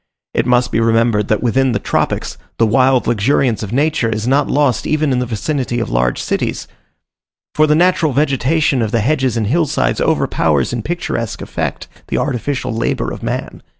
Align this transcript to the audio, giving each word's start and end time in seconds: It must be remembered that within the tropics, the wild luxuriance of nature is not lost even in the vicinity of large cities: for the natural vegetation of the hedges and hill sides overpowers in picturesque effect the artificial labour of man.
It 0.33 0.47
must 0.47 0.71
be 0.71 0.79
remembered 0.79 1.27
that 1.27 1.43
within 1.43 1.73
the 1.73 1.77
tropics, 1.77 2.39
the 2.57 2.65
wild 2.65 3.05
luxuriance 3.05 3.61
of 3.61 3.71
nature 3.71 4.09
is 4.09 4.27
not 4.27 4.49
lost 4.49 4.87
even 4.87 5.11
in 5.11 5.19
the 5.19 5.27
vicinity 5.27 5.79
of 5.79 5.91
large 5.91 6.19
cities: 6.19 6.67
for 7.53 7.67
the 7.67 7.75
natural 7.75 8.11
vegetation 8.11 8.81
of 8.81 8.89
the 8.89 9.01
hedges 9.01 9.37
and 9.37 9.45
hill 9.45 9.67
sides 9.67 10.01
overpowers 10.01 10.73
in 10.73 10.81
picturesque 10.81 11.43
effect 11.43 11.87
the 12.07 12.17
artificial 12.17 12.73
labour 12.73 13.11
of 13.13 13.21
man. 13.21 13.61